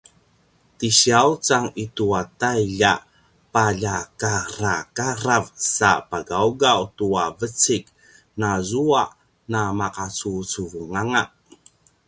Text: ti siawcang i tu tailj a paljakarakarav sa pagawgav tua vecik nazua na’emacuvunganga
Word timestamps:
ti 0.77 0.89
siawcang 0.99 1.67
i 1.83 1.85
tu 1.95 2.05
tailj 2.41 2.81
a 2.91 2.93
paljakarakarav 3.53 5.43
sa 5.75 5.91
pagawgav 6.09 6.79
tua 6.97 7.25
vecik 7.39 7.85
nazua 8.39 9.03
na’emacuvunganga 9.51 11.23